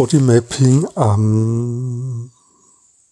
[0.00, 2.32] Bodymapping am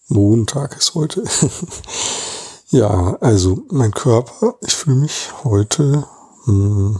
[0.07, 1.23] Montag ist heute.
[2.69, 6.07] ja, also mein Körper, ich fühle mich heute,
[6.45, 6.99] hm,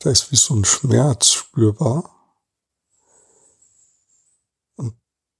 [0.00, 2.10] da ist wie so ein Schmerz spürbar.
[4.74, 4.96] Und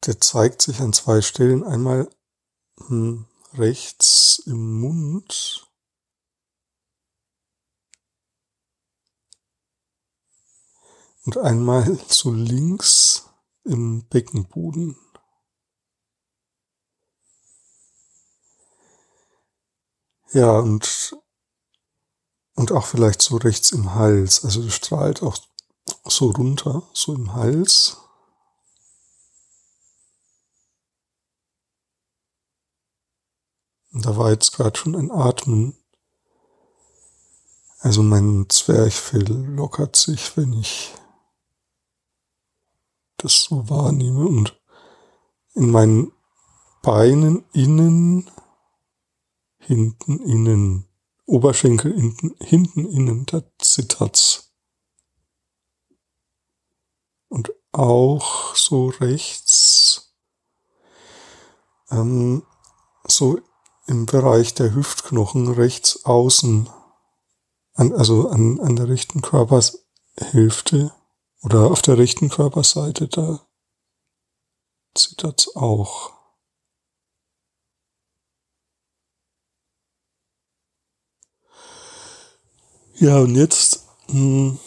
[0.06, 1.64] der zeigt sich an zwei Stellen.
[1.64, 2.08] Einmal
[2.86, 5.63] hm, rechts im Mund
[11.24, 13.30] und einmal so links
[13.64, 14.96] im Beckenboden.
[20.32, 21.16] Ja, und,
[22.54, 24.44] und auch vielleicht so rechts im Hals.
[24.44, 25.38] Also das strahlt auch
[26.04, 27.98] so runter, so im Hals.
[33.92, 35.76] Und da war jetzt gerade schon ein Atmen.
[37.78, 40.92] Also mein Zwerchfell lockert sich, wenn ich
[43.24, 44.60] das so wahrnehme und
[45.54, 46.12] in meinen
[46.82, 48.30] Beinen innen,
[49.58, 50.86] hinten innen,
[51.24, 54.52] Oberschenkel hinten, hinten innen, da zittert's.
[57.28, 60.14] Und auch so rechts,
[61.90, 62.42] ähm,
[63.06, 63.40] so
[63.86, 66.68] im Bereich der Hüftknochen rechts außen,
[67.72, 70.92] an, also an, an der rechten Körperhälfte,
[71.44, 73.46] oder auf der rechten Körperseite, da
[74.94, 76.12] zittert's auch.
[82.94, 84.58] Ja, und jetzt hm,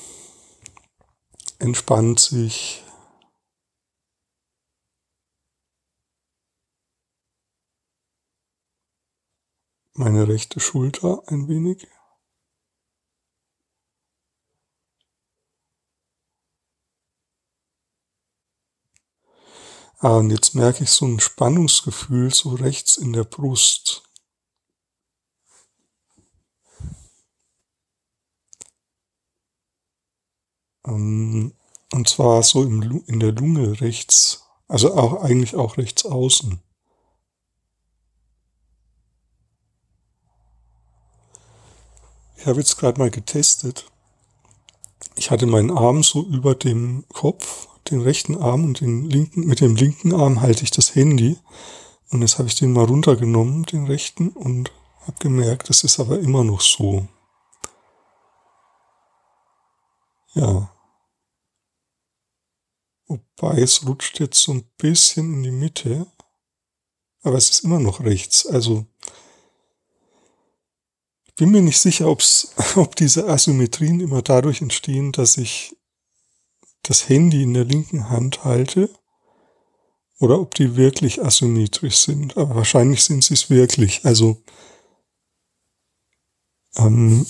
[1.59, 2.83] entspannt sich
[9.94, 11.88] meine rechte Schulter ein wenig.
[19.99, 24.03] Ah, und jetzt merke ich so ein Spannungsgefühl so rechts in der Brust.
[30.86, 31.53] Ähm,
[31.93, 36.61] und zwar so im, in der Lunge rechts, also auch eigentlich auch rechts außen.
[42.37, 43.91] Ich habe jetzt gerade mal getestet.
[45.15, 49.61] Ich hatte meinen Arm so über dem Kopf den rechten Arm und den linken, mit
[49.61, 51.37] dem linken Arm halte ich das Handy.
[52.09, 54.71] Und jetzt habe ich den mal runtergenommen, den rechten, und
[55.02, 57.08] habe gemerkt, das ist aber immer noch so.
[60.33, 60.71] Ja.
[63.08, 66.08] Wobei es rutscht jetzt so ein bisschen in die Mitte,
[67.23, 68.45] aber es ist immer noch rechts.
[68.45, 68.86] Also
[71.25, 75.75] ich bin mir nicht sicher, ob's, ob diese Asymmetrien immer dadurch entstehen, dass ich
[76.83, 78.89] das Handy in der linken Hand halte
[80.20, 82.38] oder ob die wirklich asymmetrisch sind.
[82.38, 84.05] Aber wahrscheinlich sind sie es wirklich.
[84.05, 84.42] Also
[86.77, 87.26] ähm,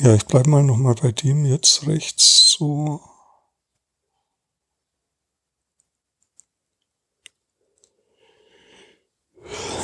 [0.00, 3.00] ja, ich bleibe mal nochmal bei dem jetzt rechts so.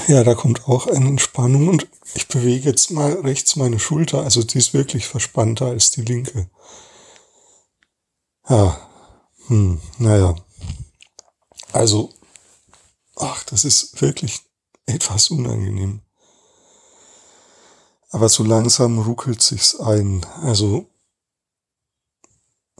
[0.09, 4.23] Ja, da kommt auch eine Entspannung und ich bewege jetzt mal rechts meine Schulter.
[4.23, 6.49] Also die ist wirklich verspannter als die linke.
[8.49, 8.89] Ja,
[9.49, 10.35] hm, naja.
[11.73, 12.11] Also,
[13.17, 14.41] ach, das ist wirklich
[14.87, 16.01] etwas unangenehm.
[18.11, 20.25] Aber so langsam ruckelt sich's ein.
[20.43, 20.87] Also,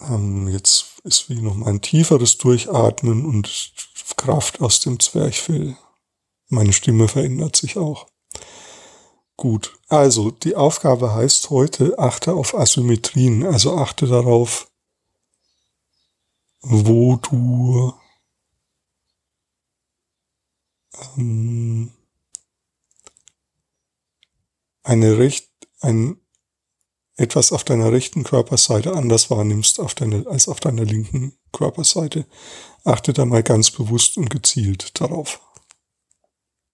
[0.01, 3.73] ähm, jetzt ist wie noch mal ein tieferes Durchatmen und
[4.17, 5.77] Kraft aus dem Zwerchfell.
[6.49, 8.07] Meine Stimme verändert sich auch.
[9.37, 14.68] Gut, also die Aufgabe heißt heute, achte auf Asymmetrien, also achte darauf,
[16.61, 17.93] wo du
[21.17, 21.91] ähm,
[24.83, 26.21] eine recht, ein
[27.17, 32.27] etwas auf deiner rechten Körperseite anders wahrnimmst auf deine, als auf deiner linken Körperseite.
[32.85, 35.41] Achte da mal ganz bewusst und gezielt darauf.